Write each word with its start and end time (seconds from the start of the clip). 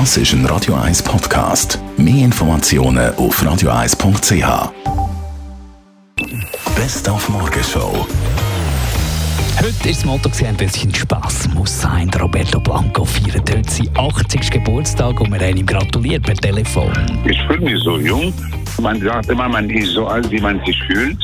Das 0.00 0.16
ist 0.16 0.32
ein 0.32 0.44
Radio 0.46 0.74
1 0.74 1.04
Podcast. 1.04 1.78
Mehr 1.96 2.24
Informationen 2.24 3.14
auf 3.14 3.40
radio1.ch. 3.40 4.72
Best 6.74 7.08
auf 7.08 7.28
Morgenshow. 7.28 8.04
Heute 9.56 9.68
ist 9.68 10.00
das 10.00 10.04
Motto 10.04 10.28
ein 10.44 10.56
bisschen 10.56 10.92
Spaß 10.92 11.50
muss 11.54 11.80
sein. 11.80 12.10
Roberto 12.20 12.58
Blanco 12.58 13.04
feiert 13.04 13.48
heute 13.48 13.70
seinen 13.70 13.96
80. 13.96 14.50
Geburtstag 14.50 15.20
und 15.20 15.32
wir 15.32 15.38
haben 15.38 15.58
ihm 15.58 15.66
gratuliert 15.66 16.24
per 16.24 16.34
Telefon. 16.34 16.90
Ich 17.24 17.40
fühle 17.46 17.60
mich 17.60 17.80
so 17.84 17.96
jung. 17.96 18.34
Man 18.82 19.00
sagt 19.00 19.28
immer, 19.28 19.48
man 19.48 19.70
ist 19.70 19.92
so 19.92 20.08
alt, 20.08 20.28
wie 20.28 20.40
man 20.40 20.58
sich 20.66 20.76
fühlt. 20.88 21.18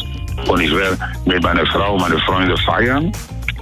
Und 0.47 0.61
ich 0.61 0.71
werde 0.71 0.97
mit 1.25 1.43
meiner 1.43 1.67
Frau 1.67 1.95
und 1.95 2.03
meinen 2.03 2.21
Freunden 2.21 2.57
feiern. 2.59 3.11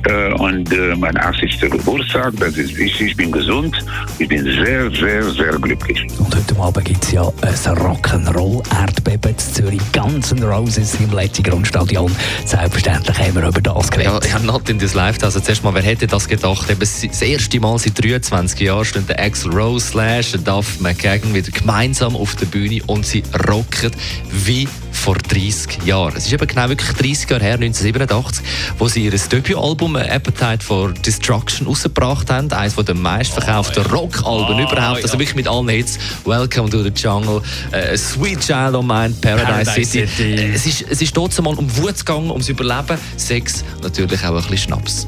Äh, 0.05 0.33
und 0.35 0.73
äh, 0.73 0.95
mein 0.97 1.17
80. 1.17 1.61
Geburtstag, 1.61 2.35
das 2.39 2.57
ist 2.57 2.77
wichtig, 2.77 3.09
ich 3.09 3.17
bin 3.17 3.33
gesund, 3.33 3.77
ich 4.19 4.29
bin 4.29 4.45
sehr, 4.45 4.91
sehr, 4.91 5.25
sehr 5.31 5.53
glücklich. 5.59 6.07
Und 6.19 6.35
heute 6.35 6.61
Abend 6.61 6.85
gibt 6.85 7.05
es 7.05 7.13
ja 7.13 7.23
ein 7.43 7.55
Rock'n'Roll-Erdbeben 7.55 9.31
in 9.33 9.39
Zürich, 9.39 9.81
N' 9.95 10.43
Roses 10.43 10.95
im 11.01 11.11
letzten 11.13 11.43
Grundstadion. 11.43 12.15
Selbstverständlich 12.45 13.19
haben 13.19 13.35
wir 13.35 13.49
über 13.49 13.61
das 13.61 13.91
geredet. 13.91 14.25
Ja, 14.25 14.47
ja 14.49 14.59
in 14.69 14.79
das 14.79 14.95
Live, 14.95 15.23
also 15.23 15.41
zuerst 15.41 15.65
mal, 15.65 15.75
wer 15.75 15.83
hätte 15.83 16.07
das 16.07 16.29
gedacht? 16.29 16.71
Eben 16.71 16.81
das 16.81 17.23
erste 17.23 17.61
Mal 17.61 17.79
seit 17.79 18.03
23 18.03 18.61
Jahren 18.61 18.85
stehen 18.85 19.07
der 19.07 19.21
Axel 19.21 19.53
Rose 19.53 19.87
Slash, 19.87 20.33
der 20.33 20.41
Duff 20.41 20.81
McKagan 20.81 21.35
wieder 21.35 21.51
gemeinsam 21.51 22.17
auf 22.17 22.37
der 22.37 22.47
Bühne 22.47 22.81
und 22.87 23.07
sie 23.07 23.23
rocken 23.49 23.91
wie 24.31 24.69
vor 24.99 25.17
30 25.17 25.85
Jahren. 25.85 26.15
Es 26.17 26.27
ist 26.27 26.33
eben 26.33 26.47
genau 26.47 26.69
wirklich 26.69 26.91
30 26.93 27.31
Jahre 27.31 27.45
her, 27.45 27.55
1987, 27.55 28.45
wo 28.79 28.89
sie 28.89 29.05
ihr 29.05 29.11
Debütalbum 29.11 29.97
Appetite 29.97 30.65
for 30.65 30.93
Destruction 30.93 31.67
rausgebracht 31.67 32.31
haben. 32.31 32.51
Eines 32.53 32.75
der 32.77 32.95
meistverkauften 32.95 33.85
oh, 33.87 33.97
Rockalben 33.97 34.57
oh, 34.57 34.71
überhaupt. 34.71 35.03
Also 35.03 35.19
wirklich 35.19 35.35
mit 35.35 35.49
allen 35.49 35.69
Hits. 35.69 35.99
Welcome 36.25 36.71
to 36.71 36.83
the 36.83 36.91
Jungle, 36.91 37.43
uh, 37.73 37.97
Sweet 37.97 38.41
Child 38.41 38.75
of 38.75 38.85
Mine, 38.85 39.15
Paradise, 39.21 39.47
Paradise 39.47 39.85
City. 39.85 40.07
City. 40.07 40.35
Äh, 40.35 40.55
es 40.55 40.67
ist, 40.67 40.85
es 40.89 41.03
ist 41.03 41.15
trotzdem 41.15 41.45
mal 41.45 41.55
um 41.55 41.77
Wut 41.77 41.99
gegangen, 41.99 42.31
ums 42.31 42.49
Überleben. 42.49 42.99
Sex, 43.17 43.65
natürlich 43.83 44.23
auch 44.25 44.35
ein 44.35 44.43
bisschen 44.43 44.59
Schnaps. 44.59 45.07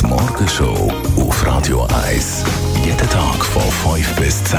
Die 0.00 0.06
Morgenshow 0.06 0.92
auf 1.16 1.46
Radio 1.46 1.86
1. 2.06 2.44
Jeden 2.84 3.10
Tag 3.10 3.44
von 3.44 3.96
5 3.96 4.16
bis 4.16 4.42
10. 4.44 4.58